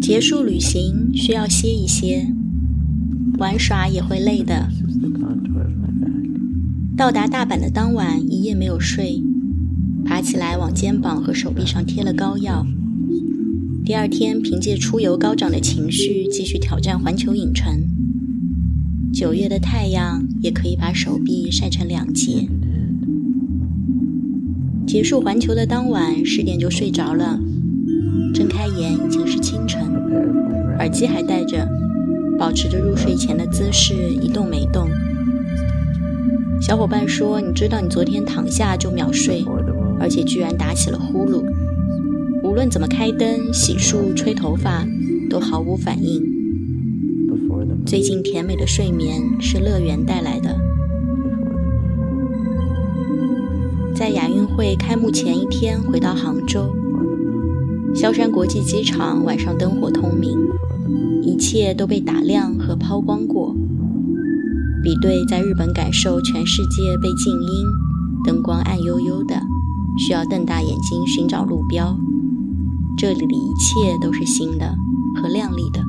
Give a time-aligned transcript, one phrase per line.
[0.00, 2.26] 结束旅行需要歇一歇，
[3.38, 4.68] 玩耍也会累的。
[6.96, 9.22] 到达大阪的当晚，一夜没有睡，
[10.04, 12.66] 爬起来往肩膀和手臂上贴了膏药。
[13.84, 17.88] 第二天，凭借出游高涨的情绪，继续挑战环球影城。
[19.12, 22.48] 九月的太阳也可以把手臂晒成两截。
[24.90, 27.38] 结束环球的当晚，十点就睡着了。
[28.34, 29.80] 睁开眼已经是清晨，
[30.80, 31.64] 耳机还戴着，
[32.36, 34.88] 保持着入睡前的姿势，一动没动。
[36.60, 39.44] 小伙伴说：“你知道你昨天躺下就秒睡，
[40.00, 41.40] 而且居然打起了呼噜。
[42.42, 44.84] 无论怎么开灯、洗漱、吹头发，
[45.30, 46.20] 都毫无反应。
[47.86, 50.58] 最近甜美的睡眠是乐园带来的。”
[54.00, 56.74] 在亚运会开幕前一天回到杭州，
[57.94, 60.38] 萧山国际机场晚上灯火通明，
[61.20, 63.54] 一切都被打亮和抛光过。
[64.82, 67.66] 比对在日本感受全世界被静音，
[68.24, 69.34] 灯光暗悠悠的，
[69.98, 71.94] 需要瞪大眼睛寻找路标。
[72.96, 74.74] 这里的一切都是新的
[75.20, 75.84] 和亮丽的，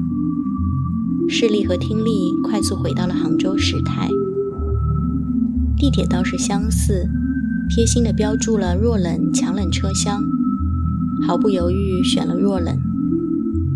[1.30, 4.10] 视力和听力快速回到了杭州时态。
[5.78, 7.10] 地铁倒是相似。
[7.74, 10.22] 贴心地标注了弱冷、强冷车厢，
[11.26, 12.78] 毫不犹豫选了弱冷，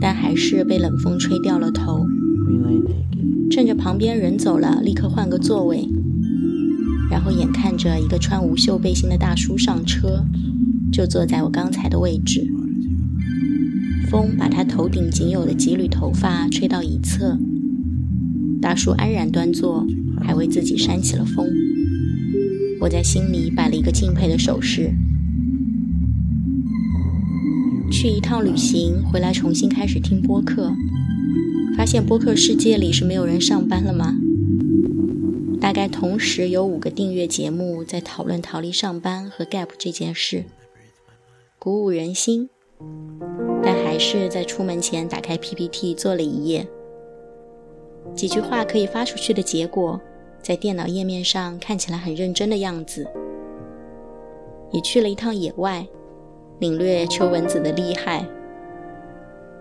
[0.01, 2.05] 但还是被冷风吹掉了头。
[3.49, 5.87] 趁着旁边人走了，立刻换个座位，
[7.09, 10.25] 然后眼看着一个穿无袖背心的大叔上车，
[10.91, 12.45] 就坐在我刚才的位置。
[14.09, 17.39] 风把他头顶仅有的几缕头发吹到一侧，
[18.61, 19.87] 大叔安然端坐，
[20.19, 21.47] 还为自己扇起了风。
[22.85, 24.91] 我在心里摆了一个敬佩的手势。
[27.91, 30.71] 去一趟旅行，回来重新开始听播客，
[31.75, 34.13] 发现播客世界里是没有人上班了吗？
[35.59, 40.45] 大概同时有五个订阅节目在讨论逃离上班和 gap 这件事，
[41.57, 42.51] 鼓舞人心。
[43.63, 46.67] 但还是在出门前打开 PPT 做了一页，
[48.13, 49.99] 几句话可以发出去的结果。
[50.45, 53.07] 在电脑页面上看起来很认真的样子，
[54.69, 55.83] 也去了一趟野外，
[56.59, 58.23] 领略秋蚊子的厉害，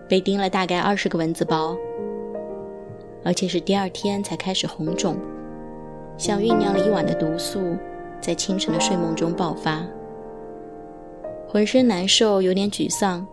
[0.07, 1.75] 被叮了大概二十个蚊子包，
[3.23, 5.17] 而且是第二天才开始红肿，
[6.19, 7.75] 像酝酿了一晚的毒素，
[8.21, 9.83] 在清晨的睡梦中爆发，
[11.47, 13.25] 浑身难受，有点沮丧，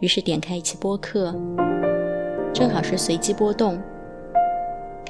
[0.00, 1.34] 于是点开一期播客，
[2.54, 3.78] 正好是随机波动。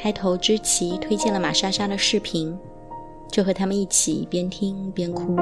[0.05, 2.55] 开头，知奇推荐了马莎莎的视频，
[3.33, 5.35] 就和他们一起边听边哭。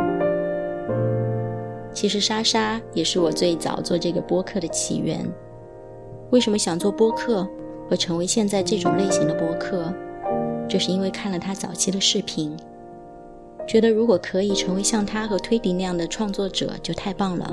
[1.93, 5.29] 其实莎莎也是我最早做这个播客的起源。
[6.31, 7.45] 为什么想做播客
[7.91, 9.93] 和成为现在这种类型的播客？
[10.69, 12.57] 就是因为看了他早期的视频，
[13.67, 17.53] 觉得如果可以成为像他和推迪那样的创作者，就太棒了。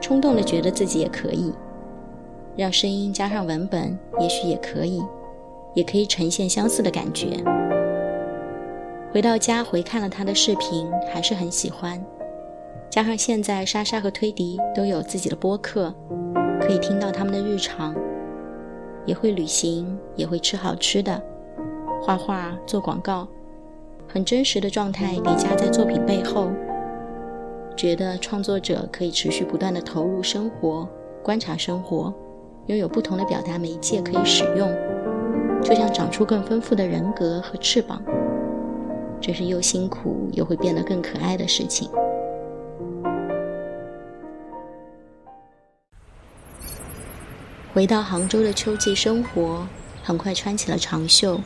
[0.00, 1.52] 冲动的觉得自己也可以，
[2.56, 5.02] 让声音加上文本，也许也可以。
[5.74, 7.42] 也可以呈现相似的感觉。
[9.12, 12.04] 回到家回看了他的视频，还是很喜欢。
[12.90, 15.92] 加上现在莎莎和推迪都有自己的播客，
[16.60, 17.94] 可以听到他们的日常，
[19.04, 21.20] 也会旅行，也会吃好吃的，
[22.02, 23.26] 画画、做广告，
[24.08, 26.50] 很真实的状态叠加在作品背后。
[27.76, 30.88] 觉得创作者可以持续不断的投入生活，
[31.22, 32.14] 观察生活，
[32.66, 34.93] 拥有不同的表达媒介可以使用。
[35.64, 38.02] 就像长出更丰富的人格和翅膀，
[39.18, 41.88] 这是又辛苦又会变得更可爱的事情。
[47.72, 49.66] 回到杭州的秋季生活，
[50.02, 51.40] 很快穿起了长袖，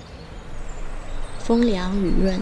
[1.39, 2.41] 风凉雨润。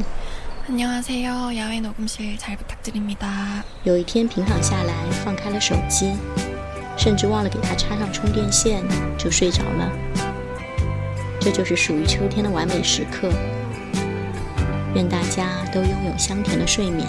[3.84, 4.94] 有一天平躺下来，
[5.24, 6.14] 放开了手机，
[6.96, 8.82] 甚至忘了给它插上充电线，
[9.16, 10.15] 就睡着了。
[11.46, 13.30] 这就是属于秋天的完美时刻。
[14.96, 17.06] 愿大家都拥有香甜的睡眠。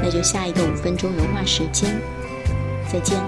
[0.00, 2.00] 那就下一个五分钟融化时间，
[2.92, 3.18] 再见。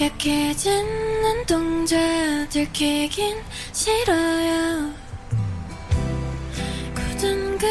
[0.00, 0.86] 약해진
[1.22, 1.96] 눈동자
[2.50, 3.36] 들키긴
[3.72, 4.92] 싫어요.
[6.94, 7.66] 굳은 그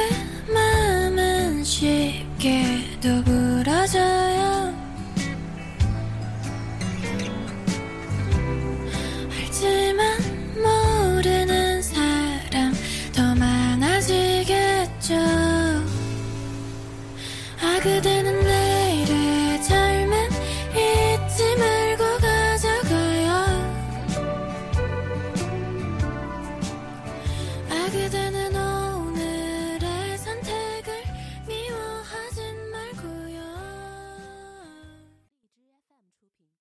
[0.52, 3.32] 마음은 쉽게도 부
[3.64, 4.76] 부러져요.
[9.32, 10.18] 알지만
[10.56, 12.74] 모르는 사람
[13.16, 15.16] 더 많아지겠죠.
[17.62, 18.47] 아 그대는
[27.92, 28.56] 그대는